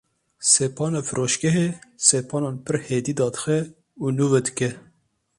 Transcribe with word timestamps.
Sepana 0.51 0.99
firoşgehê 1.07 1.67
sepanan 2.07 2.55
pir 2.65 2.75
hêdî 2.87 3.13
dadixe 3.19 3.59
û 4.03 4.05
nûve 4.17 4.39
dike. 4.47 4.71